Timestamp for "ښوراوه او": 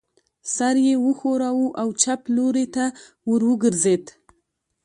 1.17-1.87